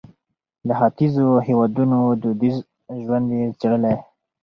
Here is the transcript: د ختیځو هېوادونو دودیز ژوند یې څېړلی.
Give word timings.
د 0.67 0.69
ختیځو 0.79 1.27
هېوادونو 1.47 1.97
دودیز 2.21 2.55
ژوند 3.05 3.27
یې 3.37 3.43
څېړلی. 3.59 3.95